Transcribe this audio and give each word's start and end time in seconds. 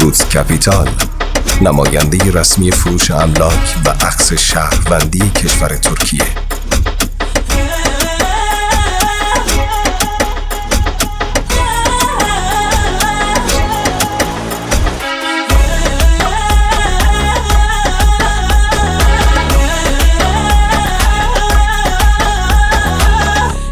روتس 0.00 0.24
کپیتال. 0.28 0.88
نماینده 1.60 2.32
رسمی 2.32 2.70
فروش 2.70 3.10
املاک 3.10 3.76
و 3.84 3.90
عقص 3.90 4.32
شهروندی 4.32 5.30
کشور 5.30 5.68
ترکیه. 5.68 6.24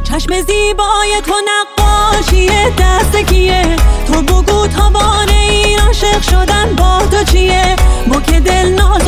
چشم 0.04 0.32
زیبای 0.40 1.20
تو 1.27 1.34
del 8.46 8.77
know. 8.77 9.05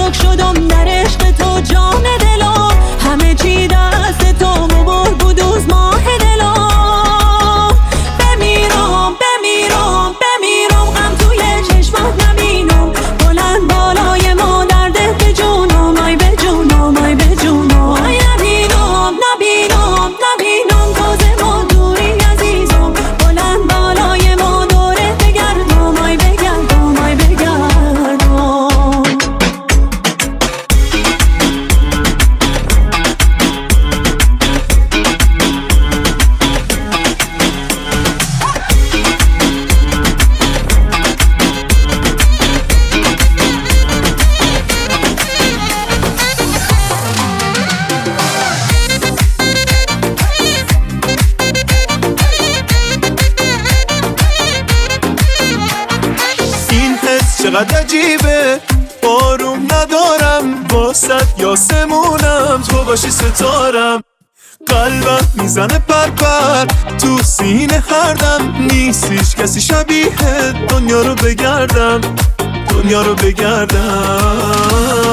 گردم. 73.32 75.08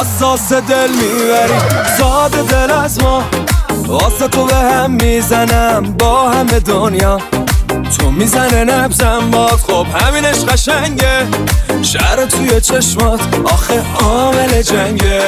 آساس 0.00 0.52
دل 0.52 0.90
می‌بری 0.90 1.58
زاد 1.98 2.30
دل 2.30 2.70
از 2.70 3.02
ما. 3.02 3.24
واسه 3.86 4.28
تو 4.28 4.44
به 4.44 4.54
هم 4.54 4.90
می‌زنم 4.90 5.82
با 5.98 6.30
همه 6.30 6.60
دنیا. 6.60 7.20
تو 7.98 8.10
می‌زنه 8.10 8.64
نبزم 8.64 9.30
با 9.30 9.46
خب 9.46 9.86
همینش 10.00 10.44
قشنگه. 10.44 11.26
شهر 11.82 12.26
توی 12.26 12.60
چشمات 12.60 13.20
آخه 13.44 13.82
عامل 14.04 14.62
جنگه. 14.62 15.20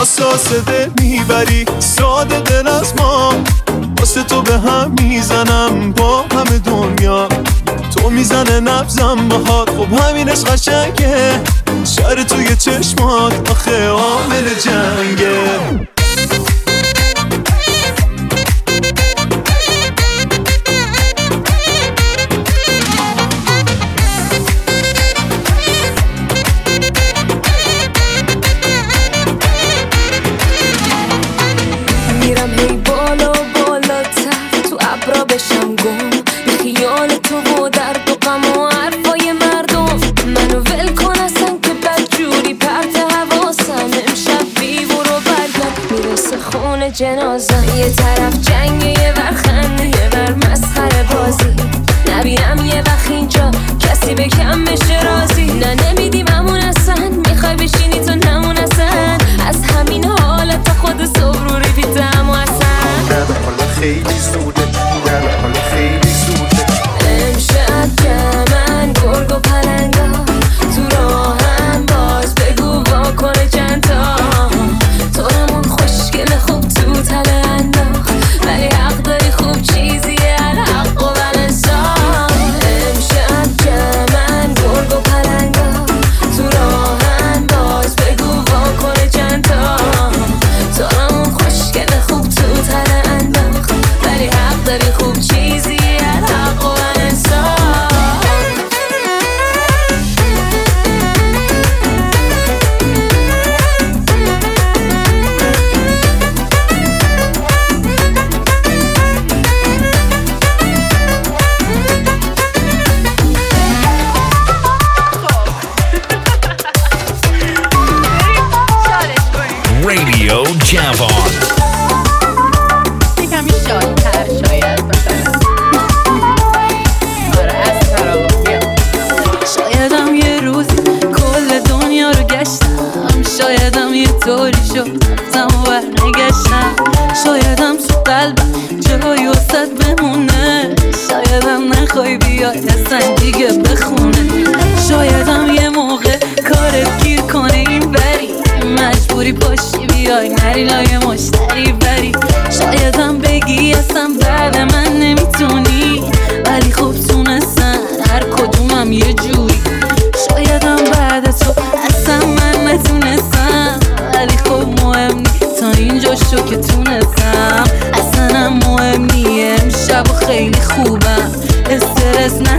آساس 0.00 0.52
دل 0.52 0.88
می‌بری 1.00 1.64
ساده 1.78 2.40
دل 2.40 2.66
از 2.66 2.94
ما. 2.98 3.32
واسه 3.98 4.22
تو 4.22 4.42
به 4.42 4.58
هم 4.58 4.94
می‌زنم 5.00 5.92
با 5.92 6.22
همه 6.22 6.58
دنیا. 6.58 7.28
تو 7.96 8.10
می‌زنه 8.10 8.60
نبزم 8.60 9.28
بهات 9.28 9.70
خب 9.70 9.92
همین 9.92 10.28
عشق 10.28 10.48
قشنگه. 10.48 11.40
شر 11.84 12.22
توی 12.22 12.56
چشمات 12.56 13.50
آخه 13.50 13.88
عامل 13.88 14.54
جنگه. 14.64 15.95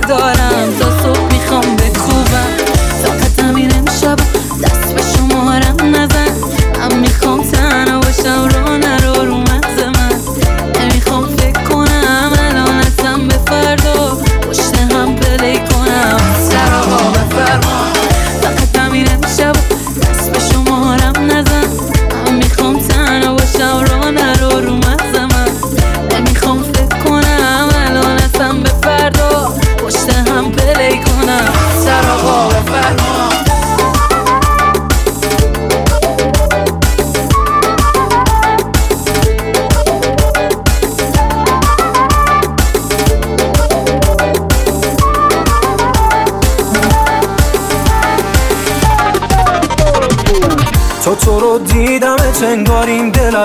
adorar. 0.07 0.46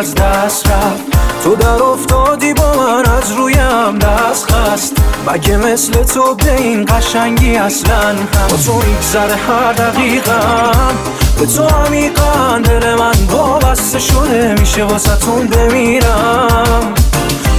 از 0.02 0.14
دست 0.14 0.66
رفت. 0.66 1.02
تو 1.44 1.54
در 1.54 1.82
افتادی 1.82 2.54
با 2.54 2.72
من 2.72 3.06
از 3.06 3.32
رویم 3.32 3.98
دست 3.98 4.50
خست. 4.50 4.96
مگه 5.26 5.56
مثل 5.56 5.92
تو 5.92 6.34
به 6.34 6.54
این 6.54 6.84
قشنگی 6.84 7.56
اصلا 7.56 8.14
با 8.50 8.56
تو 8.56 8.74
میگذره 8.74 9.34
هر 9.34 9.72
دقیقم 9.72 10.94
به 11.38 11.46
تو 11.46 11.62
عمیقا 11.62 12.58
دل 12.64 12.94
من 12.94 13.14
وابسته 13.30 13.98
شده 13.98 14.54
میشه 14.60 14.84
واسه 14.84 15.16
بمیرم. 15.26 16.94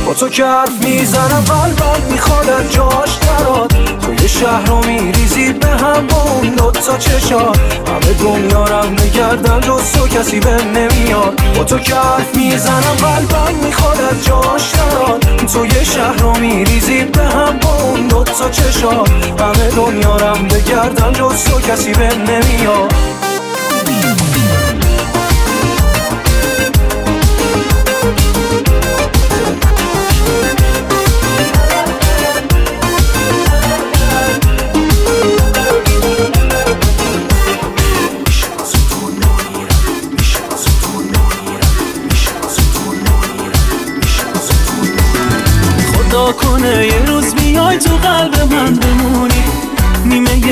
با 0.06 0.14
تو 0.14 0.30
که 0.30 0.46
حرف 0.46 0.84
می‌زنم 0.84 1.44
قلبم 1.48 2.02
می‌خواد 2.12 2.50
از 2.50 2.72
جاش 2.74 3.16
دراد 3.16 3.74
توی 4.02 4.30
شهر 4.30 4.66
رو 4.66 4.86
میریزی 4.86 5.54
به 5.54 5.68
هم 5.68 6.08
با 6.08 6.22
اون 6.22 6.50
دوتا 6.50 6.98
چشات. 6.98 7.58
همه 7.88 8.14
دنیا 8.20 8.64
رم 8.66 8.96
بگردن 8.96 9.60
جز 9.60 9.92
تو 9.92 10.08
کسی 10.08 10.40
به 10.40 10.64
نمیاد. 10.64 11.42
با 11.58 11.64
تو 11.64 11.80
که 11.80 11.96
حرف 11.96 12.36
می‌زنم 12.36 12.96
قلبم 13.02 13.56
می‌خواد 13.64 14.02
از 14.12 14.26
جاش 14.26 14.72
دراد 14.72 15.26
توی 15.54 15.86
شهر 15.86 16.14
رو 16.14 16.38
میریزی 16.40 17.04
به 17.04 17.24
هم 17.24 17.60
با 17.60 17.76
اون 17.84 18.08
دوتا 18.08 18.50
چشات. 18.50 19.10
همه 19.40 19.70
دنیا 19.76 20.16
رم 20.16 20.48
بگردن 20.48 21.14
جز 21.14 21.44
تو 21.44 21.60
کسی 21.62 21.92
به 21.92 22.16
نمیاد. 22.16 22.94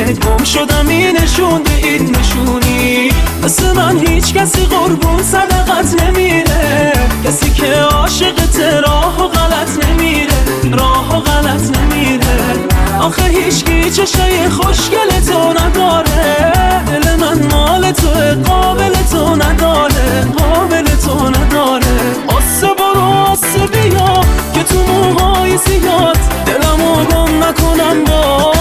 گم 0.03 0.43
شدم 0.43 0.87
این 0.87 1.17
نشون 1.17 1.63
به 1.63 1.87
این 1.87 2.15
نشونی. 2.15 3.11
مثل 3.43 3.71
من 3.71 4.07
هیچ 4.07 4.33
کسی 4.33 4.61
قربون 4.61 5.23
صدقت 5.23 6.03
نمیره 6.03 6.93
کسی 7.25 7.49
که 7.49 7.73
عاشقت 7.73 8.59
راه 8.59 9.25
و 9.25 9.27
غلط 9.27 9.85
نمیره 9.85 10.33
راه 10.71 11.17
و 11.17 11.19
غلط 11.19 11.77
نمیره 11.77 12.71
آخه 13.01 13.23
هیچکی 13.23 13.91
چشای 13.91 14.49
خوشگل 14.49 15.09
تو 15.27 15.53
نداره. 15.53 16.51
دل 16.85 17.15
من 17.15 17.47
مال 17.51 17.91
تو 17.91 18.09
قابل 18.51 18.93
تو 19.11 19.35
نداره. 19.35 20.25
قابل 20.37 20.83
تو 20.83 21.29
نداره. 21.29 21.95
آسه 22.27 22.67
برو 22.77 23.01
آسه 23.01 23.67
بیا 23.67 24.21
که 24.53 24.63
تو 24.63 24.83
موهای 24.83 25.57
زیاد 25.57 26.17
دلمو 26.45 27.05
گم 27.05 27.43
نکنم 27.43 28.03
با. 28.03 28.51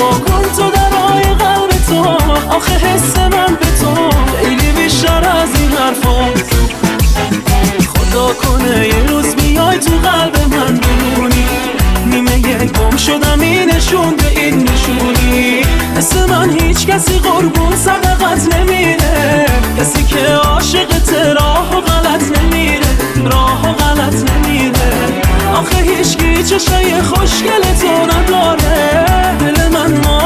کن 0.00 0.42
تو 0.56 0.70
درای 0.70 1.22
قلب 1.22 1.70
تو. 1.88 2.04
آخه 2.56 2.74
حس 2.74 3.18
من 3.18 3.54
به 3.60 3.66
تو 3.80 4.10
خیلی 4.36 4.72
بیشتر 4.72 5.28
از 5.28 5.48
این 5.60 5.72
حرفات 5.72 6.50
خدا 7.94 8.26
کنه 8.32 8.88
یه 8.88 9.06
روز 9.08 9.34
بیای 9.36 9.78
تو 9.78 9.90
قلب 9.90 10.36
من 10.54 10.80
بمونی. 10.80 11.46
نیمه 12.06 12.38
یک 12.38 12.72
گم 12.72 12.96
شدم 12.96 13.40
این 13.40 13.70
نشون 13.70 14.16
به 14.16 14.40
این 14.40 14.68
نشونی. 14.68 15.62
مثل 15.96 16.30
من 16.30 16.50
هیچ 16.60 16.86
کسی 16.86 17.18
قربون 17.18 17.76
صدقت 17.76 18.54
نمیره 18.54 19.46
کسی 19.78 20.04
که 20.04 20.34
عاشقت 20.34 21.12
راه 21.12 21.76
و 21.76 21.80
غلط 21.80 22.38
نمیره 22.38 22.86
راه 23.24 23.70
و 23.70 23.72
غلط 23.72 24.14
نمیره 24.30 24.79
آخه 25.60 25.76
هیچکی 25.76 26.44
چشای 26.44 27.02
خوشگل 27.02 27.62
تو 27.80 27.88
نداره 27.88 29.36
دل 29.40 29.68
من 29.68 29.92
مال 30.04 30.19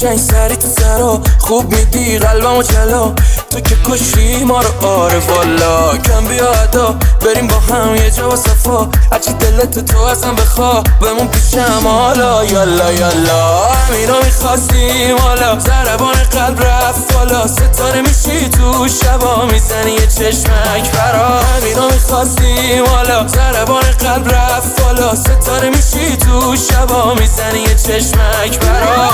قشنگ 0.00 0.18
سری 0.18 0.56
تو 0.56 0.68
سرا 0.68 1.20
خوب 1.38 1.74
میدی 1.74 2.18
قلبم 2.18 2.56
و 2.56 2.62
جلا 2.62 3.12
تو 3.50 3.60
که 3.60 3.76
کشی 3.86 4.44
ما 4.44 4.60
رو 4.60 4.86
آره 4.86 5.18
والا. 5.18 5.96
کم 5.98 6.24
بیا 6.24 6.52
ادا. 6.52 6.94
بریم 7.20 7.46
با 7.46 7.56
هم 7.56 7.96
یه 7.96 8.10
جا 8.10 8.30
و 8.30 8.36
صفا. 8.36 8.88
هرچی 9.12 9.32
دلت 9.32 9.78
تو 9.92 9.98
ازم 10.02 10.34
بخوا. 10.34 10.82
بمون 10.82 11.28
پیشم 11.28 11.82
حالا. 11.84 12.44
یالا 12.44 12.92
یالا. 12.92 13.66
همینا 13.66 14.14
می‌خواستیم 14.24 15.18
حالا. 15.18 15.58
زربان 15.58 16.14
قلب 16.14 16.62
رفت 16.62 17.14
بالا. 17.14 17.46
ستاره 17.46 18.00
میشی 18.00 18.48
تو 18.48 18.88
شبا. 18.88 19.44
می‌زنی 19.44 19.92
یه 19.92 20.06
چشمک 20.06 20.92
برا 20.92 21.40
همینا 21.40 21.88
می‌خواستیم 21.88 22.86
حالا. 22.86 23.26
زربان 23.26 23.82
قلب 23.82 24.34
رفت 24.34 24.82
بالا. 24.82 25.14
ستاره 25.14 25.70
میشی 25.70 26.16
تو 26.16 26.56
شبا. 26.56 27.14
می‌زنی 27.14 27.58
یه 27.60 27.74
چشمک 27.74 28.58
برا 28.60 29.10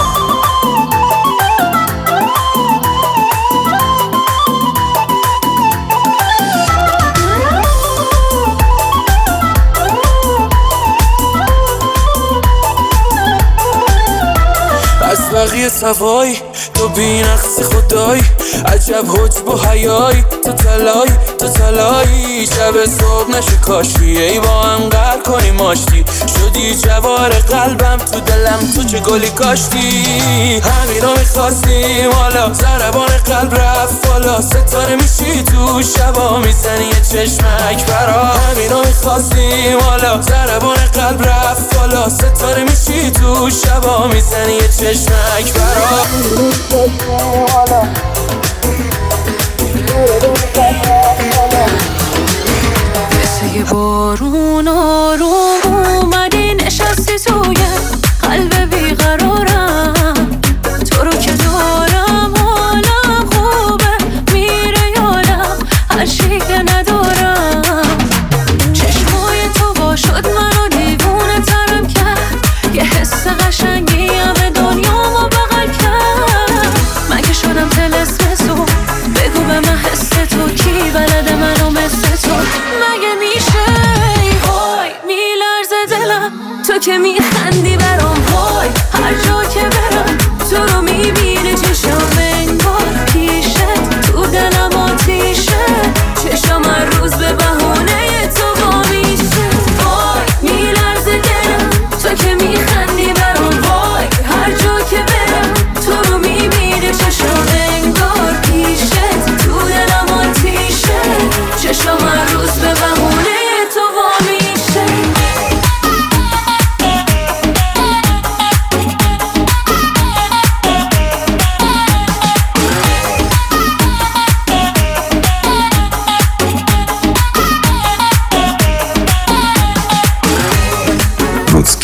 بقیه 15.36 15.68
سوای 15.68 16.36
تو 16.74 16.88
بینقص 16.88 17.62
خدای 17.62 18.20
عجب 18.66 19.04
حجب 19.08 19.48
و 19.48 19.58
حیای 19.58 20.24
تو 20.44 20.52
تلای 20.52 21.08
تو 21.46 21.52
تلایی 21.52 22.46
شب 22.46 22.84
صبح 22.84 23.30
نشه 23.30 23.56
کاشی 23.56 24.18
ای 24.18 24.40
با 24.40 24.62
هم 24.62 24.88
قر 24.88 25.18
کنی 25.24 25.50
ماشتی 25.50 26.04
شدی 26.34 26.74
جوار 26.74 27.28
قلبم 27.28 27.96
تو 27.96 28.20
دلم 28.20 28.72
تو 28.76 28.84
چه 28.84 28.98
گلی 28.98 29.30
کاشتی؟ 29.30 30.04
همین 30.60 31.02
رو 31.02 31.18
می‌خواستیم. 31.18 32.12
حالا 32.12 32.52
زربان 32.52 33.06
قلب 33.06 33.54
رفت 33.54 34.06
بالا. 34.08 34.40
ستاره 34.40 34.96
میشی 34.96 35.42
تو 35.42 35.82
شبا. 35.82 36.38
می‌زنی 36.38 36.84
یه 36.84 37.00
چشمک 37.10 37.86
برا 37.86 38.24
همین 38.24 38.70
رو 38.70 38.78
می‌خواستیم. 38.86 39.80
حالا 39.80 40.22
زربان 40.22 40.76
قلب 40.76 41.22
رفت 41.22 41.76
بالا. 41.76 42.08
ستاره 42.08 42.64
میشی 42.64 43.10
تو 43.10 43.50
شبا. 43.50 44.06
می‌زنی 44.06 44.52
یه 44.52 44.68
چشمک 44.68 45.52
برا 45.52 46.06
یه 53.56 53.64
بارون 53.64 54.68
آروم 54.68 55.60
اومدی 55.64 56.54
نشستی 56.54 57.18
توی 57.18 57.56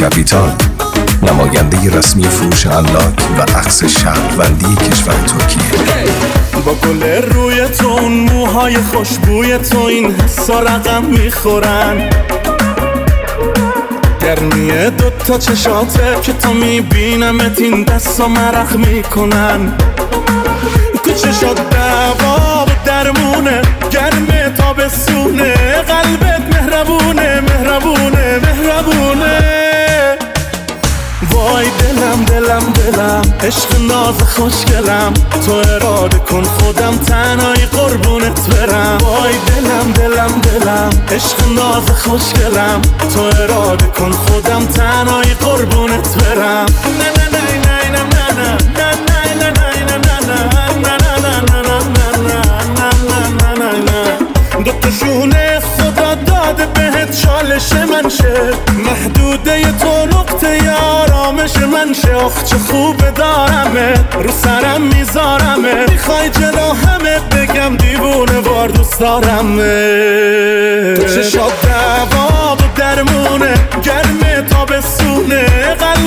کپیتال 0.02 0.52
نماینده 1.23 1.99
رسمی 1.99 2.25
فروش 2.25 2.66
انلاک 2.66 3.14
و 3.38 3.42
عکس 3.59 3.85
شهروندی 3.85 4.76
کشور 4.76 5.14
ترکیه. 5.14 5.82
با 6.64 6.75
گل 6.75 7.02
روی 7.02 7.68
تو 7.68 7.88
اون 7.88 8.12
موهای 8.12 8.76
خوشبوی 8.76 9.59
تو 9.59 9.78
این 9.78 10.14
حسا 10.14 10.61
رقم 10.61 11.04
می‌خورن. 11.04 12.11
گرمی 14.21 14.90
دوتا 14.99 15.38
چشاته 15.38 16.16
که 16.23 16.32
تا 16.32 16.52
میبینمت 16.52 17.59
این 17.59 17.85
دستا 17.85 18.28
مرخ 18.28 18.76
می‌کنن. 18.76 19.73
تو 21.04 21.11
چشات 21.12 21.71
دوا 21.71 22.64
و 22.64 22.68
درمونه 22.85 23.62
گرمه 23.90 24.52
تا 24.56 24.73
بسونه. 24.73 25.54
قلبت 25.88 26.42
مهربونه 26.54 27.40
مهربونه 27.40 28.40
مهربونه. 28.42 29.51
دلم 32.02 32.25
دلم 32.25 32.73
دلم 32.73 33.23
عشق 33.40 33.80
ناز 33.88 34.23
خوشگلم 34.23 35.12
تو 35.47 35.52
اراده 35.52 36.18
کن 36.18 36.42
خودم 36.42 36.97
تنهایی 36.97 37.66
قربونت 37.66 38.49
برم 38.49 38.99
وای 39.02 39.32
دلم 39.47 39.92
دلم 39.92 40.40
دلم 40.40 40.90
عشق 41.11 41.37
ناز 41.56 41.90
خوشگلم 41.90 42.82
تو 43.14 43.21
اراده 43.21 43.87
کن 43.87 44.11
خودم 44.11 44.66
تنهایی 44.66 45.35
قربونت 45.35 46.14
برم 46.14 46.66
نه 46.99 47.09
نه 47.16 47.28
نه 47.32 47.42
نه 47.64 47.87
نه 47.90 48.02
نه 48.02 48.23
نه 48.23 48.90
نه 49.12 49.30
نه 49.30 49.50
نه 49.50 49.68
نه 49.68 50.42
بهت 56.75 57.23
چالش 57.23 57.73
من 57.73 58.09
شه 58.09 58.50
محدوده 58.85 59.73
تو 59.73 60.06
نقطه 60.06 60.59
آرامش 61.23 61.57
من 61.57 61.93
شه 61.93 62.14
آخ 62.14 62.45
چه 62.45 62.57
خوب 62.57 63.11
دارمه. 63.11 63.95
رو 64.14 64.31
سرم 64.31 64.83
میذارمه. 64.83 65.87
می‌خوای 65.91 66.31
جلو 66.31 66.73
همه 66.73 67.19
بگم 67.19 67.76
دیوونه 67.76 68.38
وار 68.38 68.69
دوست 68.69 69.00
دارمه. 69.00 70.95
تو 70.95 71.02
چشات 71.02 71.52
دوا 72.11 72.57
و 72.57 72.59
درمونه. 72.76 73.55
گرمه 73.83 74.43
تا 74.50 74.64
بسونه. 74.64 75.47
قلبت 75.81 76.01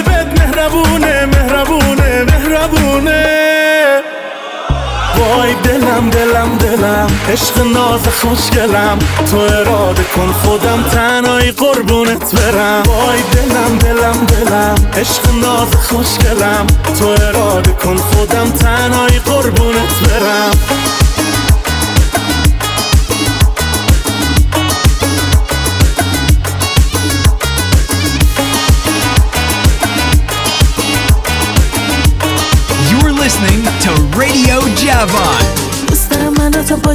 دلم 5.95 6.09
دلم 6.09 6.57
دلم. 6.57 7.07
عشق 7.29 7.67
ناز 7.73 8.07
خوشگلم. 8.21 8.99
تو 9.31 9.37
اراده 9.37 10.03
کن 10.03 10.31
خودم 10.31 10.83
تنهایی 10.83 11.51
قربونت 11.51 12.35
برم. 12.35 12.83
وای 12.87 13.21
دلم 13.31 13.77
دلم 13.77 14.25
دلم. 14.25 14.75
عشق 14.97 15.23
ناز 15.41 15.75
خوشگلم. 15.75 16.67
تو 16.99 17.05
اراده 17.05 17.71
کن 17.71 17.97
خودم 17.97 18.51
تنهایی 18.51 19.19
قربونت 19.19 19.93
برم. 20.03 20.51
Listening 33.25 33.63
to 33.83 33.91
Radio 34.19 34.57
Javon. 34.81 35.64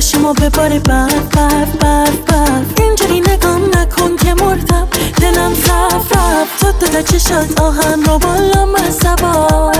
و 0.00 0.32
بباره 0.32 0.78
برف 0.78 1.14
برف 1.14 1.76
برف 1.76 2.16
برف 2.16 2.64
اینجوری 2.78 3.20
نگام 3.20 3.64
نکن 3.64 4.16
که 4.16 4.34
مردم 4.34 4.88
دلم 5.20 5.52
رفت 5.52 6.16
رفت. 6.16 6.60
تو 6.80 6.86
تا 6.86 7.02
چشات 7.02 7.60
آهن 7.60 8.04
رو 8.04 8.18
بالا 8.18 8.66
سوار 9.02 9.76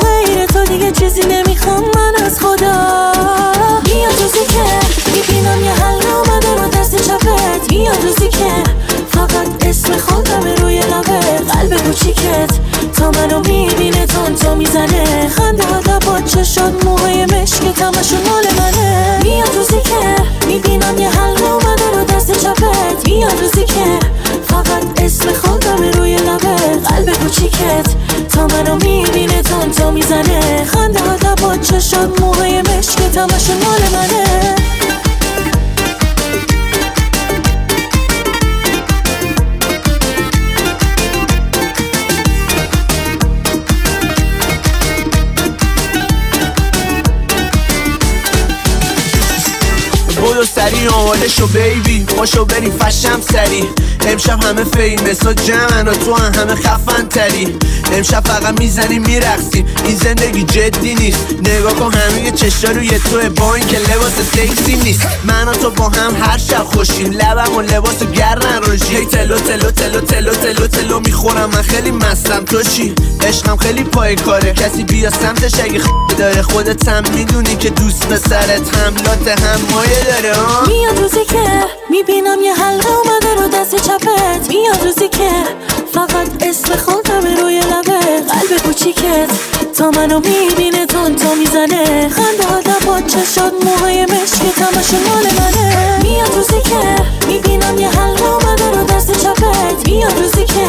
غیر 0.00 0.46
تو 0.46 0.64
دیگه 0.64 0.90
چیزی 0.90 1.20
نمی‌خوام 1.20 1.82
من 1.94 2.24
از 2.24 2.40
خدا. 2.40 3.12
بیا 3.84 4.08
روزی 4.20 4.46
که 4.48 4.64
می‌بینم 5.12 5.64
یه 5.64 5.72
حل 5.72 6.06
اومده 6.06 6.62
رو 6.62 6.68
دست 6.68 6.96
چپت. 6.96 7.68
بیا 7.68 7.92
روزی 8.02 8.28
که 8.28 8.52
فقط 9.12 9.66
اسم 9.66 9.98
خودم 9.98 10.62
روی 10.62 10.78
لبت. 10.78 11.56
قلب 11.56 11.76
کوچیکت 11.86 12.50
تا 12.96 13.10
منو 13.10 13.38
می‌بینه 13.40 14.06
تون 14.06 14.34
تو 14.34 14.54
می‌زنه. 14.54 15.28
خنده 15.28 15.64
ها 15.64 15.98
با 15.98 16.20
چشات 16.20 16.84
موهای 16.84 17.24
مشکت 17.24 17.82
همشون 17.82 18.18
مال 18.28 18.44
منه. 18.58 19.20
کوچیکت. 27.26 27.86
تا 28.32 28.46
منو 28.46 28.74
می‌بینه 28.74 29.42
تون 29.42 29.70
تو 29.70 29.90
می‌زنه. 29.90 30.64
خنده 30.64 31.00
ها 31.00 31.34
با 31.34 31.56
چشات 31.56 32.20
موهای 32.20 32.62
مشکت 32.62 33.18
همشون 33.18 33.56
مال 33.64 33.80
منه. 33.92 34.54
برو 50.16 50.44
سری 50.44 50.88
آماده 50.88 51.26
بیبی. 51.52 52.04
پاشو 52.04 52.44
بریم 52.44 52.70
فشم 52.70 53.20
سری. 53.20 53.68
امشب 54.06 54.44
همه 54.44 54.64
فیمس 54.64 55.26
و 55.26 55.32
جمعن 55.32 55.88
و 55.88 55.94
تو 55.94 56.14
هم 56.14 56.34
همه 56.34 56.54
خفن 56.54 57.08
تری. 57.08 57.56
امشب 57.92 58.24
فقط 58.26 58.60
می‌زنیم 58.60 59.02
میرقصیم 59.02 59.66
این 59.84 59.96
زندگی 59.96 60.42
جدی 60.42 60.94
نیست. 60.94 61.26
نگاه 61.44 61.74
کن 61.74 61.92
همه 61.92 62.30
چشا 62.30 62.70
روی 62.70 62.88
تو 62.88 63.30
با 63.36 63.54
این 63.54 63.66
که 63.66 63.78
لباس 63.78 64.12
سکسی 64.32 64.76
نیست. 64.76 65.06
من 65.24 65.48
و 65.48 65.54
تو 65.54 65.70
با 65.70 65.88
هم 65.88 66.16
هر 66.20 66.38
شب 66.38 66.64
خوشیم. 66.64 67.10
لبم 67.10 67.56
و 67.56 67.60
لباس 67.60 68.02
گرن 68.02 68.62
روشی 68.62 68.96
هی 68.96 69.06
تلو 69.06 69.38
تلو 69.38 69.70
تلو 69.70 70.00
تلو 70.00 70.34
تلو 70.34 70.66
تلو 70.66 71.00
می‌خورم. 71.00 71.50
من 71.50 71.62
خیلی 71.62 71.90
مستم. 71.90 72.44
تو 72.44 72.62
چی؟ 72.62 72.94
عشقم 73.28 73.56
خیلی 73.56 73.84
پای 73.84 74.16
کاره. 74.16 74.52
کسی 74.52 74.84
بیا 74.84 75.10
سمتش 75.10 75.60
اگه. 75.60 75.80
داره. 76.18 76.42
خودت 76.42 76.88
هم 76.88 77.02
می‌دونی 77.14 77.56
که 77.56 77.70
دوست 77.70 78.08
به 78.08 78.18
سرت 78.18 78.76
حملات 78.76 79.28
هم 79.28 79.60
مایه 79.70 80.04
داره 80.04 80.36
میاد 80.68 80.98
روزی 80.98 81.24
که 81.24 81.64
می‌بینم 81.90 82.38
یه 82.44 82.54
حلقه 82.54 82.88
اومده 82.88 83.34
رو 83.42 83.48
دست 83.48 83.74
چپت 83.96 84.48
میاد 84.48 84.84
روزی 84.84 85.08
که 85.08 85.30
فقط 85.92 86.28
اسم 86.40 86.76
خودم 86.76 87.40
روی 87.40 87.60
لبت 87.60 88.32
قلب 88.32 88.62
کوچیکت 88.64 89.30
تا 89.78 89.90
منو 89.90 90.20
می‌بینه 90.20 90.86
تون 90.86 91.16
تو 91.16 91.34
می‌زنه. 91.34 92.08
خنده 92.08 92.46
ها 92.48 92.78
با 92.86 93.00
چشات 93.00 93.52
موهای 93.64 94.02
مشکت 94.04 94.58
همشون 94.62 95.00
مال 95.08 95.24
منه. 95.24 95.98
میاد 96.02 96.34
روزی 96.34 96.60
که 96.62 97.04
می‌بینم 97.26 97.78
یه 97.78 97.88
حلقه 97.88 98.24
اومده 98.24 98.70
رو 98.70 98.84
دست 98.84 99.12
چپت. 99.22 99.88
میاد 99.88 100.18
روزی 100.18 100.44
که 100.44 100.66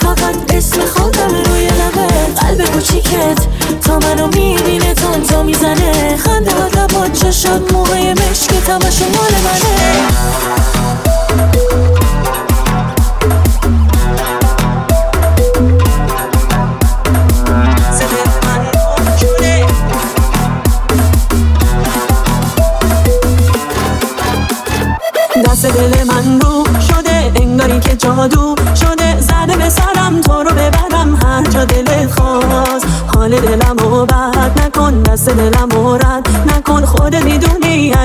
فقط 0.00 0.54
اسم 0.54 0.80
خودم 0.80 1.34
روی 1.44 1.66
لبت 1.66 2.44
قلب 2.44 2.64
کوچیکت 2.70 3.38
تا 3.86 3.98
منو 3.98 4.26
می‌بینه 4.26 4.94
تون 4.94 5.22
تو 5.22 5.42
می‌زنه. 5.42 6.16
خنده 6.16 6.50
ها 6.50 6.86
با 6.86 7.08
چشات 7.08 7.72
موهای 7.72 8.12
مشکت 8.12 8.70
همشون 8.70 9.08
مال 9.16 9.32
منه. 9.44 9.67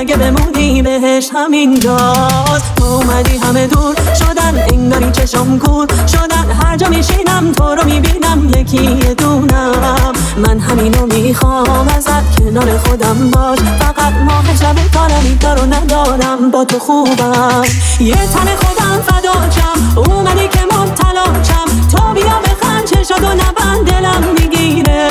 اگه 0.04 0.16
بمونی 0.16 0.82
بهش 0.82 1.30
همین 1.34 1.80
جاست 1.80 2.74
تو 2.76 2.84
اومدی 2.84 3.38
همه 3.38 3.66
دور 3.66 3.94
شدن 4.18 4.64
انگاری 4.72 5.10
چشم 5.10 5.58
کور. 5.58 5.86
شدن 6.08 6.50
هر 6.62 6.76
جا 6.76 6.88
میشینم 6.88 7.52
تو 7.52 7.74
رو 7.74 7.84
می‌بینم 7.84 8.50
یکی 8.56 9.14
دونم. 9.18 10.12
من 10.36 10.58
همینو 10.58 11.06
می‌خوام 11.06 11.88
ازت 11.96 12.36
کنار 12.38 12.78
خودم 12.78 13.30
باش. 13.30 13.58
فقط 13.58 14.12
ماه 14.26 14.44
شب 14.60 14.76
کارم 14.94 15.58
رو 15.58 15.74
ندارم 15.74 16.50
با 16.50 16.64
تو 16.64 16.78
خوبم. 16.78 17.64
یه 18.00 18.14
تن 18.16 18.48
خودم 18.56 19.02
فداچم 19.06 19.96
اومدی 19.96 20.48
که 20.48 20.60
مبتلاچم 20.64 21.66
تو 21.92 22.14
بیا 22.14 22.40
بخند 22.44 22.84
چشاد 22.84 23.22
و 23.22 23.28
نبند 23.28 23.86
دلم 23.86 24.22
می‌گیره. 24.38 25.08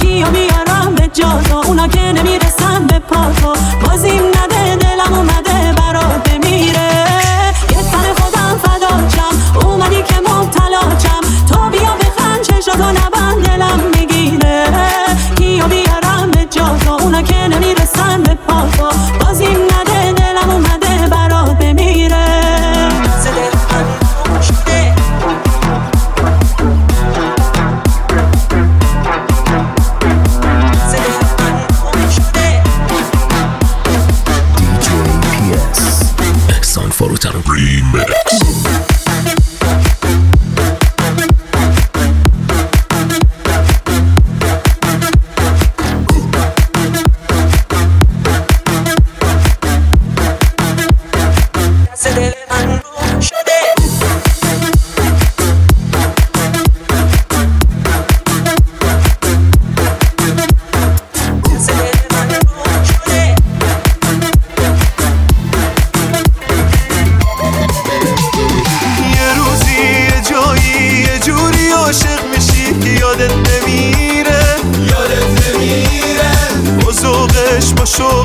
کیا 0.00 0.30
بیارم 0.30 0.94
به 0.94 1.10
جا 1.12 1.40
اونا 1.66 1.88
که 1.88 2.00
نمی‌رسن 2.00 2.63
Mazim 3.86 4.33
sou 77.96 78.23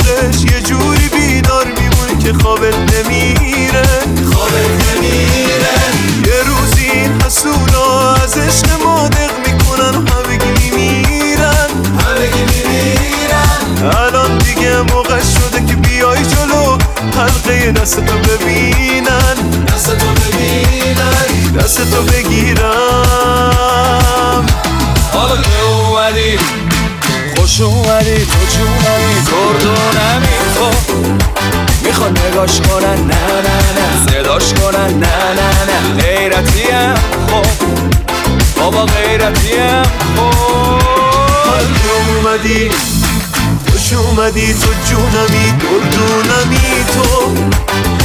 اومدی 44.30 44.54
تو 44.54 44.74
جونمی 44.86 45.46
گردونمی 45.58 46.86
تو. 46.94 47.99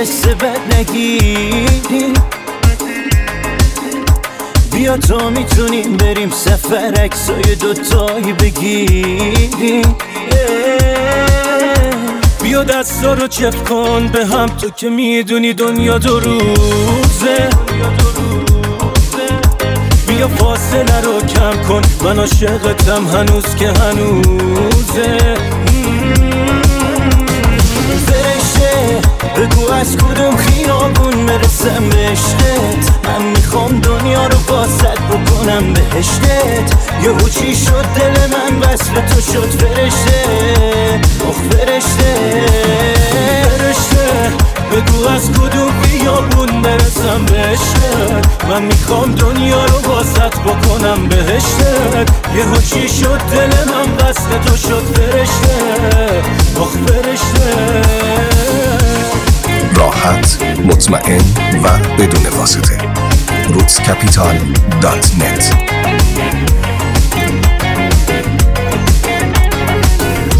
حس 0.00 0.26
بد 0.26 0.74
نگیریم 0.74 2.14
بیا 4.72 4.96
تا 4.96 5.30
می‌تونیم 5.30 5.96
بریم 5.96 6.30
سفر 6.30 6.94
عکسای 7.04 7.54
دوتایی 7.54 8.32
بگیریم. 8.32 9.96
بیا 12.42 12.64
دستا 12.64 13.14
رو 13.14 13.28
چپ 13.28 13.68
کن 13.68 14.08
به 14.12 14.26
هم 14.26 14.46
تو 14.46 14.70
که 14.70 14.88
می‌دونی 14.88 15.52
دنیا 15.52 15.98
دو 15.98 16.20
روزه. 16.20 17.48
بیا 20.06 20.28
فاصله 20.28 21.00
رو 21.00 21.20
کم 21.20 21.62
کن 21.68 21.82
من 22.04 22.18
عاشقتم 22.18 23.06
هنوز 23.06 23.54
که 23.54 23.68
هنوزه. 23.68 25.36
بگو 29.40 29.72
از 29.72 29.96
کدوم 29.96 30.36
خیابون 30.36 31.26
برسم 31.26 31.88
به 31.88 31.96
عشقت 31.96 33.08
من 33.08 33.22
می‌خوام 33.22 33.80
دنیا 33.80 34.26
رو 34.26 34.38
بازد 34.48 34.98
بکنم 35.10 35.72
بهشتت. 35.72 36.74
یهو 37.02 37.28
چی 37.28 37.56
شد 37.56 37.84
دل 37.96 38.16
من 38.26 38.58
وصل 38.58 38.94
تو 38.94 39.20
شد 39.20 39.50
فرشته. 39.50 40.20
آخ 41.28 41.34
فرشته 41.50 42.44
فرشته. 43.58 44.32
بگو 44.72 45.08
از 45.08 45.30
کدوم 45.30 45.70
خیابون 45.82 46.62
برسم 46.62 47.26
به 47.26 47.38
عشقت 47.38 48.44
من 48.48 48.62
می‌خوام 48.62 49.14
دنیا 49.14 49.64
رو 49.64 49.80
بازد 49.80 50.34
بکنم 50.46 51.08
بهشتت. 51.08 52.10
یهو 52.36 52.56
چی 52.56 52.88
شد 52.88 53.20
دل 53.32 53.52
من 53.72 54.06
وصل 54.08 54.38
تو 54.46 54.56
شد 54.56 54.82
فرشته. 54.94 56.22
آخ 56.60 56.70
فرشته. 56.86 57.80
راحت 59.80 60.42
مطمئن 60.64 61.20
و 61.64 61.68
بدون 61.98 62.38
واسطه 62.38 62.78
نت 65.18 65.54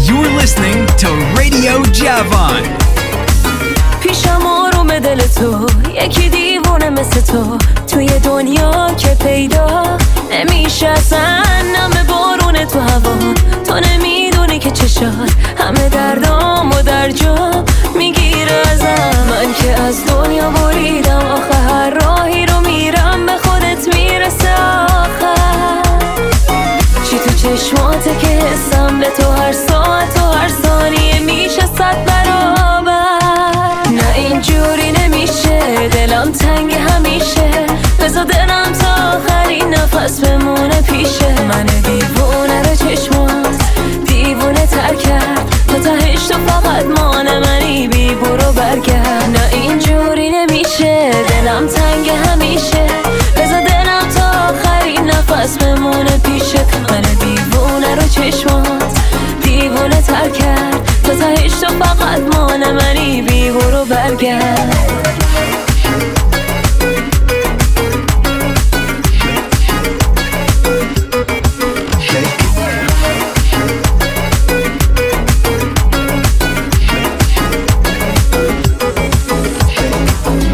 You're 0.07 0.33
listening 0.41 0.79
to 1.01 1.09
Radio 1.39 1.73
Javon. 1.99 3.00
آروم 4.91 4.99
دل 4.99 5.19
تو 5.19 5.65
یکی 6.03 6.29
دیوونه 6.29 6.89
مثل 6.89 7.21
تو. 7.21 7.57
توی 7.87 8.07
دنیا 8.07 8.93
که 8.97 9.07
پیدا 9.07 9.97
نمیشه 10.31 10.87
اصلا 10.87 11.43
نم 11.75 12.07
بارون 12.09 12.65
تو 12.65 12.79
هوا. 12.79 13.33
تو 13.67 13.79
نمی‌دونی 13.79 14.59
که 14.59 14.71
چشات 14.71 15.31
همه 15.57 15.89
دردام 15.89 16.69
و 16.69 16.81
در 16.81 17.11
جا 17.11 17.63
می‌گیره 17.95 18.61
ازم. 18.73 19.27
من 19.29 19.53
که 19.53 19.81
از 19.81 20.05
دنیا 20.05 20.49
بریدم 20.49 21.25
آخه 21.25 21.55
هر 21.55 21.89
راهی 21.89 22.45
تو 62.11 62.17
فقط 62.17 62.35
مان 62.35 62.71
منی 62.71 63.21
بی 63.21 63.51
برو 63.51 63.85
برگرد. 63.85 64.75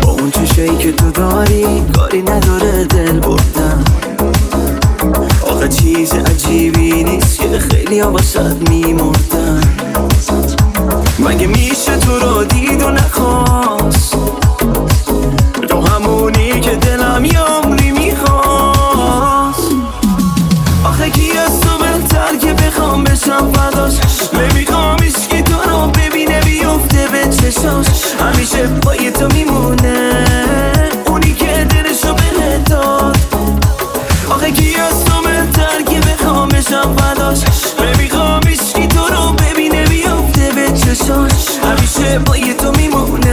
اون 0.04 0.32
تو 0.32 1.12
داری 1.12 1.84
کاری 1.96 2.22
نداره 2.22 2.86
دل 2.86 3.20
چیز 5.68 6.14
عجیبی 6.14 7.04
نیست 7.04 7.40
که 7.40 7.60
خیلی 7.60 8.00
ها 8.00 8.12
واسد 8.12 8.70
چشاش 27.68 28.14
همیشه 28.22 28.68
پای 28.68 29.12
تو 29.12 29.28
میمونه. 29.34 30.26
اونی 31.08 31.34
که 31.34 31.68
دلشو 31.70 32.14
به 32.14 32.58
داد. 32.70 33.18
آخه 34.30 34.52
کی 34.52 34.76
از 34.76 35.06
تو 35.06 35.22
بهتر 35.22 35.82
که 35.82 36.00
بخوام 36.00 36.50
بشم 36.50 36.96
فداش؟ 36.96 37.40
نمی‌خوام 37.80 38.42
که 38.76 38.88
تو 38.88 39.08
رو 39.08 39.34
ببینه 39.34 39.86
بیفته 39.86 40.52
به 40.56 40.72
چشاش. 40.72 41.48
همیشه 41.64 42.20
پای 42.20 42.54
تو 42.54 42.72
میمونه. 42.72 43.27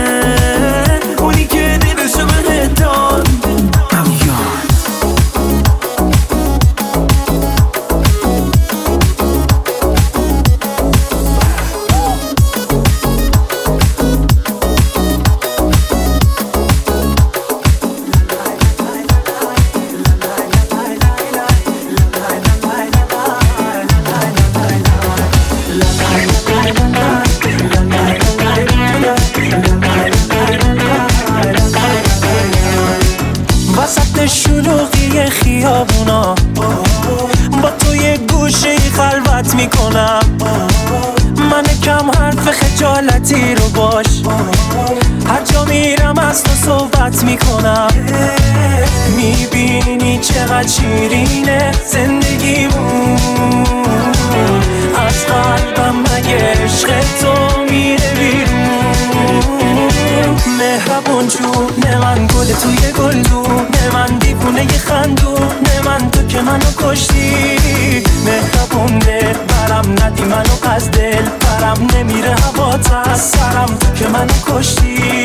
کشتی. 66.85 68.03
مهربونه 68.27 69.35
برم 69.49 69.93
ندی 70.03 70.23
منو 70.23 70.73
از 70.75 70.91
دل. 70.91 71.23
برم 71.23 71.87
نمیره 71.95 72.35
هوا 72.35 72.77
تا 72.77 73.17
سرم 73.17 73.67
تو 73.67 73.91
که 73.95 74.09
منو 74.09 74.33
کشتی. 74.47 75.25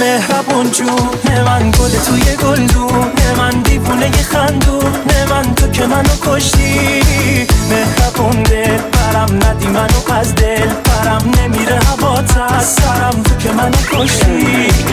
مهربون 0.00 0.70
جون 0.70 1.08
من 1.46 1.70
گل 1.70 1.90
توی 2.06 2.36
گلدون. 2.36 3.12
من 3.38 3.50
دیوونه 3.50 4.10
خندون. 4.10 4.92
من 5.30 5.54
تو 5.54 5.68
که 5.68 5.86
منو 5.86 6.16
کشتی. 6.26 7.00
مهربون 7.70 8.42
دل 8.42 8.78
برم 8.92 9.34
ندی 9.34 9.66
منو 9.66 10.12
از 10.20 10.34
دل. 10.34 10.66
برم 10.66 11.32
نمیره 11.38 11.78
هوا 11.78 12.22
تا 12.22 12.60
سرم 12.60 13.22
تو 13.22 13.36
که 13.36 13.52
منو 13.52 13.76
کشتی. 13.92 14.91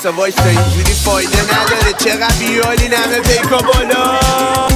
وایسا 0.00 0.12
وایسا 0.12 0.44
اینجوری 0.44 0.92
فایده 0.92 1.42
نداره. 1.42 1.92
چقدر 1.98 2.34
بیالی 2.38 2.86
همه 2.94 3.20
پیکا 3.20 3.58
بالا. 3.58 4.69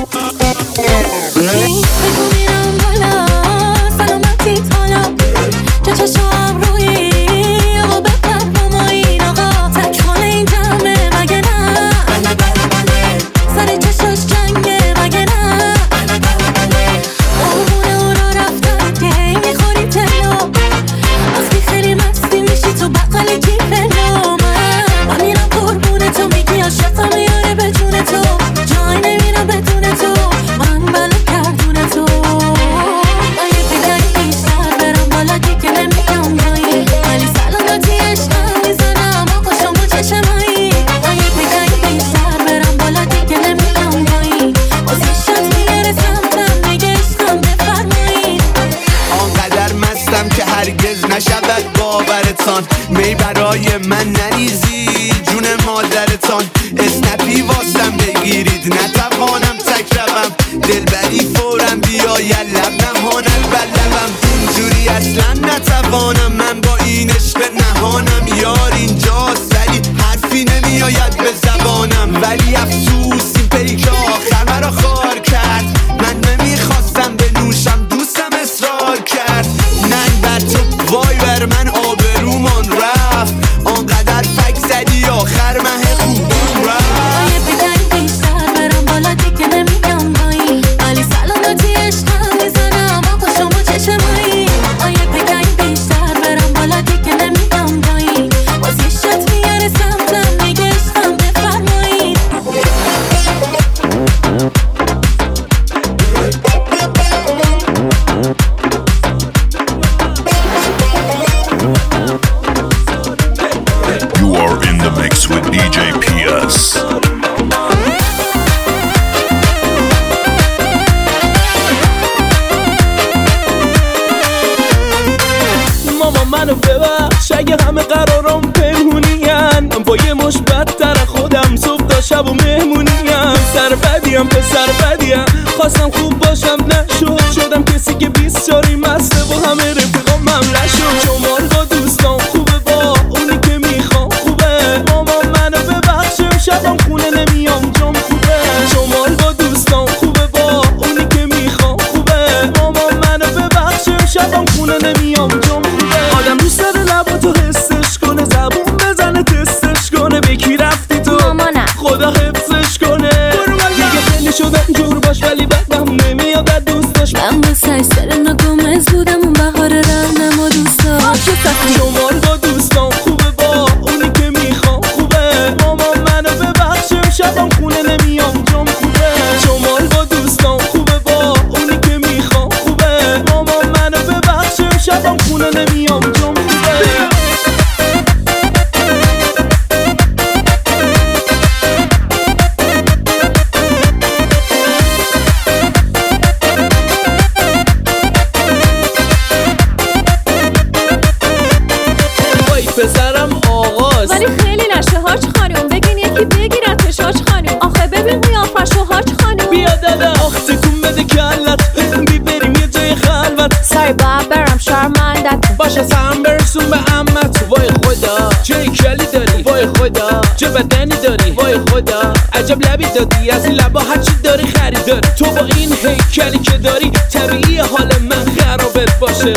وای 213.84 213.92
بابرم 213.92 214.58
شرمندت 214.58 215.56
باشه 215.58 215.82
سم 215.82 216.22
برسون 216.24 216.70
به 216.70 216.76
امت 216.94 217.44
وای 217.48 217.68
خدا 217.68 218.30
چه 218.42 218.54
کلی 218.54 219.06
داری؟ 219.12 219.42
وای 219.42 219.66
خدا 219.66 220.20
چه 220.36 220.48
بدنی 220.48 220.96
داری؟ 221.02 221.30
وای 221.30 221.54
خدا 221.54 222.12
عجب 222.32 222.66
لبی 222.66 222.86
دادی. 222.94 223.30
از 223.30 223.44
این 223.44 223.54
لبا 223.54 223.80
هرچی 223.80 224.12
داری 224.22 224.46
خریدار. 224.46 225.00
تو 225.00 225.24
با 225.24 225.40
این 225.56 225.72
هیکلی 225.72 226.38
که 226.38 226.58
داری 226.58 226.92
طبیعی 227.12 227.58
حال 227.58 227.92
من 228.10 228.24
خرابت 228.38 228.98
باشه. 228.98 229.32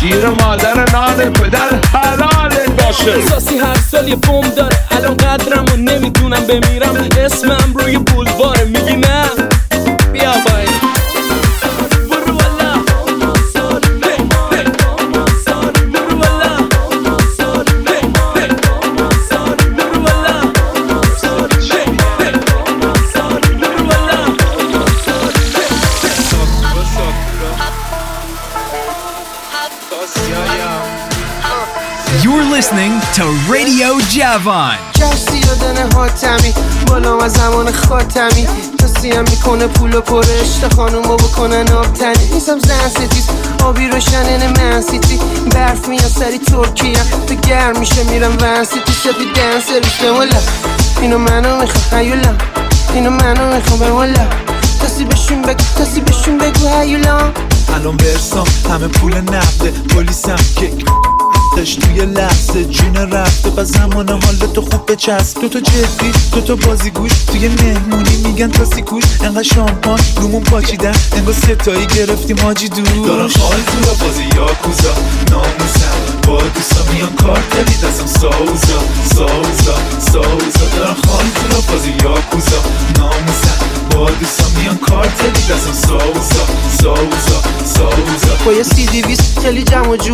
شیر 0.00 0.26
مادر 0.26 0.90
نان 0.92 1.32
پدر 1.32 1.68
حلالت 1.92 2.70
باشه. 2.82 3.10
احساسی 3.10 3.58
هر 3.58 3.78
سال 3.90 4.08
یه 4.08 4.16
بوم 4.16 4.48
داره. 4.48 4.76
الان 4.90 5.16
قدرم 5.16 5.64
و 5.72 5.76
نمی‌دونم 5.76 6.44
بمیرم. 6.46 7.08
اسمم 7.18 7.74
روی 7.74 7.98
بولوار. 7.98 8.41
Radio 34.42 34.50
Javon. 34.50 34.92
کسی 34.94 35.38
یادن 35.38 35.92
حاتمی 35.94 36.54
بالا 36.86 37.18
از 37.18 37.32
زمان 37.32 37.72
خاتمی. 37.72 38.46
کسی 38.82 39.10
هم 39.10 39.24
می‌کنه 39.30 39.66
پول 39.66 39.94
و 39.94 40.00
پرشت 40.00 40.74
خانومو 40.76 41.16
بکنن 41.16 41.72
آبتنی 41.72 42.32
نیستم 42.32 42.58
زن 42.58 42.88
ستیز 42.88 43.28
آبی 43.64 43.88
روشنن 43.88 44.46
من 44.46 44.82
سیتی. 44.82 45.20
برف 45.50 45.88
میان 45.88 46.08
سری 46.08 46.38
ترکیه 46.38 46.98
تو 47.28 47.34
گرم 47.34 47.78
میشه 47.78 48.02
میرم 48.02 48.36
ون 48.40 48.64
سیتی. 48.64 48.92
سفید 48.92 49.34
دن 49.34 49.60
سرویس 49.60 50.16
والا. 50.18 50.40
اینو 51.00 51.18
منو 51.18 51.60
می‌خوام 51.60 52.00
هیولا 52.00 52.34
اینو 52.94 53.10
منو 53.10 53.54
می‌خوام 53.56 53.92
والا. 53.92 54.26
کسی 54.84 55.04
بهشون 55.04 55.42
بگو 55.42 55.64
کسی 55.80 56.00
بهشون 56.00 56.38
بگو 56.38 56.80
هیولا 56.80 57.18
الان 57.74 57.96
برسام 57.96 58.46
همه 58.70 58.88
پول 58.88 59.14
نقده 59.14 59.70
پلیسم 59.70 60.36
که 60.56 60.72
داشت 61.56 61.80
توی 61.80 62.06
لحظه 62.06 62.64
جون 62.64 62.96
رفته 62.96 63.50
و 63.50 63.64
زمان 63.64 64.08
حال 64.08 64.52
تو 64.54 64.62
خوب 64.62 64.92
بچسب 64.92 65.48
تو 65.48 65.60
جدی 65.60 66.12
تو 66.46 66.56
بازی 66.56 66.90
گوش. 66.90 67.12
توی 67.12 67.48
مهمونی 67.48 68.16
میگن 68.16 68.50
تا 68.50 68.64
سیکوش. 68.64 69.04
انقدر 69.20 69.42
شامپان 69.42 69.98
رومون 70.16 70.42
پاچیدن. 70.42 70.94
انگار 71.12 71.34
ستایی 71.34 71.86
گرفتیم 71.86 72.40
حاجی 72.40 72.68
دور 72.68 73.06
دارم 73.06 73.30
حال 73.40 73.60
تو 73.60 74.04
بازی 74.04 74.22
یاکوزا. 74.22 74.94
ناموسم. 75.30 76.11
با 76.26 76.42
دوستا 76.54 76.92
میان 76.92 77.12
کارتلی 77.16 77.76
دستم 77.76 78.06
ساوزا 78.06 78.80
ساوزا 79.14 79.76
ساوزا 80.12 80.66
دارم 80.76 80.96
حال 81.08 81.24
تو 81.34 81.48
را 81.54 81.60
بازی 81.72 81.90
یاکوزا 81.90 82.60
ناموسم 82.98 83.58
با 83.90 84.10
دوستا 84.10 84.44
میان 84.60 84.76
کارتلی 84.76 85.42
دستم 85.50 85.72
ساوزا 85.88 86.44
ساوزا 86.82 87.42
ساوزا 87.64 88.44
با 88.44 88.52
یه 88.52 88.62
سی 88.62 88.86
دیویس 88.86 89.38
خیلی 89.42 89.62
جمع 89.62 89.88
و 89.88 89.96
جو 89.96 90.12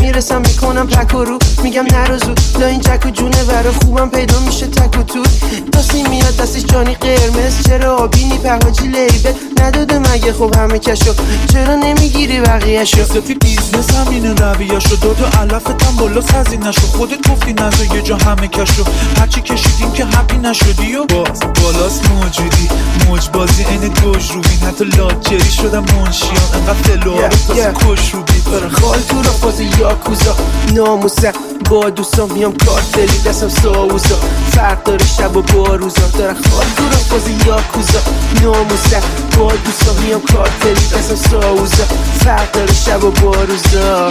می‌رسم 0.00 0.40
می‌کنم 0.40 0.86
پک 0.86 1.14
و 1.14 1.24
رو. 1.24 1.38
میگم 1.62 1.86
نرو 1.92 2.18
زود 2.18 2.40
لا 2.58 2.66
این 2.66 2.80
جک 2.80 3.06
و 3.06 3.10
جونه 3.10 3.44
برا 3.44 3.72
خوبم 3.72 4.10
پیدا 4.10 4.40
میشه 4.40 4.66
تک 4.66 4.98
و 4.98 5.02
توت 5.02 5.28
دستی 5.72 6.02
میاد 6.02 6.36
دستش 6.36 6.64
جانی 6.64 6.94
قرمز. 6.94 7.62
چرا 7.66 7.96
آبینی 7.96 8.38
پهاجی 8.38 8.86
لیبل 8.86 9.32
نداده 9.60 9.98
مگه؟ 9.98 10.32
خب 10.32 10.56
همه 10.56 10.78
کشو. 10.78 11.14
چرا 11.52 11.74
نمی‌گیری 11.74 12.40
بقیهشو؟ 12.40 13.04
سفی 13.04 13.34
بیزنس 13.34 13.94
همینه 13.94 14.34
رویاشو 14.34 14.96
دو 14.96 15.14
تا 15.14 15.40
علفتم 15.50 15.96
بالا 15.96 16.20
سزی 16.20 16.56
نشو. 16.56 16.86
خودت 16.86 17.28
گفتی 17.30 17.52
نزا 17.52 17.84
یه 17.94 18.02
جا 18.02 18.16
همه 18.16 18.48
کشو. 18.48 18.84
هرچی 19.18 19.40
کشیدیم 19.40 19.92
که 19.92 20.04
حقی 20.04 20.36
نشدی 20.36 20.96
و 20.96 21.04
باز 21.04 21.40
بالاست 21.40 22.10
موجودی. 22.10 22.68
موج 23.06 23.28
بازی 23.30 23.62
عین 23.62 23.88
گوش 23.88 24.30
روبین 24.30 24.60
حتی 24.68 24.84
لاجری 24.84 25.50
شدم 25.50 25.84
منشیان. 25.94 26.36
انقدر 26.54 26.72
فلوها 26.72 27.20
رو 27.20 27.28
تازه 27.28 27.72
کش 27.72 28.14
روبین 28.14 28.42
داره 28.50 28.68
خال 28.68 29.00
تو 29.00 29.22
را 29.22 29.30
فاز 29.30 29.60
یاکوزا. 29.60 30.36
ناموسم. 30.74 31.32
با 31.70 31.90
دوستان 31.90 32.32
میام 32.32 32.56
کارتلی 32.56 33.18
دستم 33.18 33.48
ساوزا 33.48 34.18
فرق 34.52 34.82
داره 34.82 35.06
شب 35.06 35.36
و 35.36 35.42
با 35.42 35.74
روزا. 35.74 36.08
داره 36.18 36.34
خال 36.34 36.66
تو 36.76 36.84
را 36.84 36.96
فاز 36.96 37.28
یاکوزا. 37.46 37.98
ناموسم. 38.42 39.02
با 39.38 39.52
دوستان 39.64 40.04
میام 40.04 40.20
کارتلی 40.20 40.86
دستم 40.86 41.30
ساوزا 41.30 41.84
فرق 42.20 42.52
داره 42.52 42.74
شب 42.74 43.04
و 43.04 43.10
با 43.10 43.34
روزا. 43.34 44.10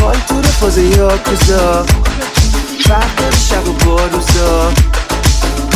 خال 0.00 0.16
تو 0.28 0.34
را 0.34 0.42
فاز 0.42 0.78
یاکوزا 0.78 1.84
فرق 2.84 3.16
داره 3.16 3.36
شب 3.36 3.68
و 3.68 3.72
با 3.72 4.06
روزا 4.06 4.72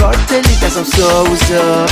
کارتلی 0.00 0.56
دستم 0.62 0.84
ساوزا 0.84 1.86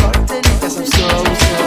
کارتلی 0.00 0.56
دستم 0.62 0.84
ساوزا 0.84 1.64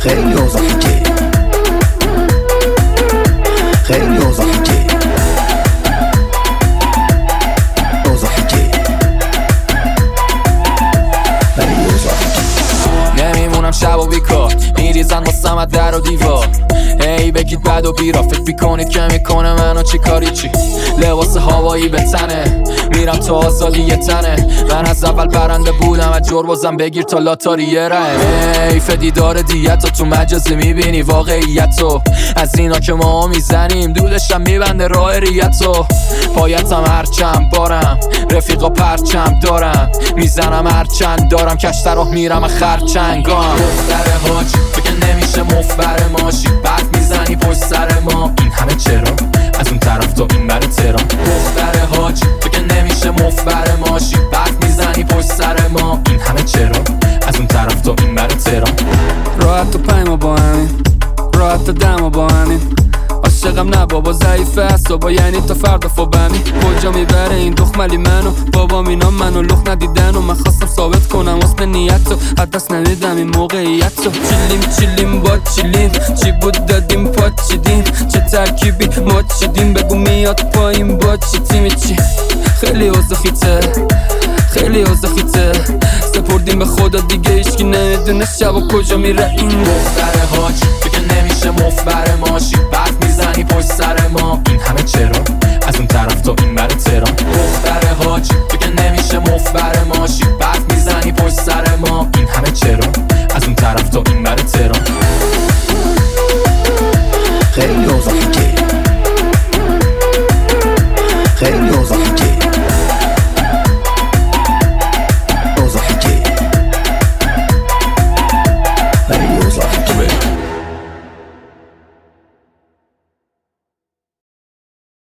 خیلی 0.00 0.32
اوضاع 0.32 0.78
که 0.80 1.02
خیلی 3.84 4.18
بگید 17.52 17.62
بد 17.62 17.86
و 17.86 17.92
بیرا. 17.92 18.22
فکر 18.22 18.40
می‌کنید 18.40 18.88
که 18.88 19.00
می‌کنه 19.00 19.52
منو؟ 19.52 19.82
چی 19.82 19.98
کاری؟ 19.98 20.30
چی؟ 20.30 20.50
لباس 20.98 21.36
هوایی 21.36 21.88
به 21.88 22.00
تنه. 22.02 22.62
میرم 22.94 23.16
تا 23.16 23.34
آزادی 23.34 23.96
تنه. 23.96 24.64
من 24.70 24.86
از 24.86 25.04
اول 25.04 25.26
برنده 25.26 25.72
بودم 25.72 26.12
از 26.12 26.28
جربازم 26.28 26.76
بگیر 26.76 27.02
تا 27.02 27.18
لاتاری 27.18 27.64
یه 27.64 27.88
ره 27.88 28.70
حیف 28.70 28.90
دیدار 28.90 29.42
دیت 29.42 29.86
تو. 29.86 30.04
مجازی 30.04 30.54
می‌بینی 30.54 31.02
واقعیت 31.02 31.74
از 32.36 32.58
اینا 32.58 32.78
که 32.78 32.92
ما 32.92 33.26
می‌زنیم 33.26 33.92
دودشم 33.92 34.40
میبنده 34.40 34.88
راه 34.88 35.18
ریتو 35.18 35.86
پایتم 36.34 36.84
هرچند 36.86 37.50
بارم 37.50 38.00
رفیقا 38.30 38.68
پرچم 38.68 39.38
دارم. 39.42 39.90
می‌زنم 40.16 40.66
هرچند 40.66 41.30
دارم 41.30 41.56
کشت 41.56 41.86
راه 41.86 42.10
میرم 42.10 42.46
خرچنگام. 42.46 43.56
دختر 43.56 44.32
حاجی 44.32 44.58
تو 44.74 45.06
نمیشه 45.06 45.42
مفبر 45.42 46.08
ماشی. 46.08 46.48
می‌زنی 47.32 47.36
پشت 47.36 47.64
سر 47.64 48.00
ما؟ 48.00 48.32
این 48.38 48.52
همه 48.52 48.74
چرا؟ 48.74 49.14
از 49.60 49.68
اون 49.68 49.78
طرف 49.78 50.12
تا 50.12 50.26
این 50.30 50.46
بر 50.46 50.60
تهران. 50.60 51.04
دختر 51.04 51.78
حاجی 51.96 52.26
تو 52.40 52.48
که 52.48 52.60
نمیشه 52.74 53.10
مفبر 53.10 53.76
ماشی. 53.86 54.16
بعد 54.32 54.64
می‌زنی 54.64 55.04
پشت 55.04 55.32
سر 55.32 55.68
ما. 55.68 56.02
این 56.08 56.20
همه 56.20 56.42
چرا؟ 56.42 56.82
از 57.28 57.36
اون 57.36 57.46
طرف 57.46 57.80
تا 57.80 57.94
این 57.98 58.14
بر 58.14 58.28
تهران. 58.28 58.72
راحت 59.40 59.74
و 59.74 59.78
پیما 59.78 60.16
با 60.16 60.36
همین. 60.36 60.70
راحت 61.34 61.70
دما 61.70 62.10
با 62.10 62.28
همین. 62.28 62.60
عاشقم 63.44 63.68
نه 63.68 63.86
بابا 63.86 64.12
ضعیف 64.12 64.58
حسابا 64.58 65.10
یعنی 65.10 65.40
تا 65.40 65.54
فردا 65.54 65.88
فوبمی 65.88 66.38
کجا 66.38 66.90
می‌بره 66.90 67.34
این 67.34 67.54
دخملی 67.54 67.96
منو؟ 67.96 68.30
بابا 68.52 68.84
اینا 68.88 69.10
منو 69.10 69.42
لخ 69.42 69.58
ندیدن 69.66 70.14
و 70.14 70.20
من 70.20 70.34
خواستم 70.34 70.66
ثابت 70.66 71.08
کنم. 71.08 71.38
حسن 71.42 71.68
نیت 71.68 72.00
از 72.38 72.50
دست 72.50 72.72
نمیدم 72.72 73.16
این 73.16 73.36
موقعیت 73.36 73.92
رو 74.04 74.10
چیلیم 74.12 74.60
چیلیم 74.78 75.20
با 75.20 75.38
چیلیم. 75.38 75.90
چی 76.22 76.32
بود 76.32 76.66
دادیم 76.66 77.08
پاچیدیم 77.08 77.84
چه 78.12 78.20
ترکیبی 78.20 79.00
ما 79.00 79.22
چیدیم؟ 79.40 79.72
بگو 79.74 79.94
میاد 79.94 80.50
پایین 80.52 80.98
با 80.98 81.16
چی؟ 81.16 81.38
تیمی 81.38 81.70
چی؟ 81.70 81.96
خیلی 82.60 82.88
اوضاع 82.88 83.18
خیته 83.18 83.60
خیلی 84.50 84.82
اوضاع 84.82 85.10
خیته 85.14 85.52
سپردیم 86.14 86.58
به 86.58 86.64
خدا 86.64 87.00
دیگه 87.00 87.32
ایشکی 87.32 87.64
نمی‌دونه 87.64 88.26
شب 88.38 88.54
و 88.54 88.68
کجا 88.68 88.96
میره. 88.96 89.34
این 89.38 89.48
دختر 89.48 90.36
حاجی 90.36 90.66
تو 90.82 91.14
نمیشه 91.14 91.50
مفبر 91.50 92.16
ماشی. 92.16 92.56
می‌زنی 93.42 93.44
پشت 93.44 93.72
سر 93.72 94.08
ما. 94.08 94.42
این 94.48 94.60
همه 94.60 94.82
چرا؟ 94.82 95.24
از 95.66 95.76
اون 95.76 95.86
طرف 95.86 96.20
تا 96.20 96.34
این 96.38 96.54
بر 96.54 96.66
تهران. 96.66 97.14
دختر 97.14 98.04
حاج 98.04 98.28
تو 98.48 98.56
که 98.56 98.82
نمیشه 98.82 99.18
مفبر 99.18 99.84
ماشی. 99.84 100.24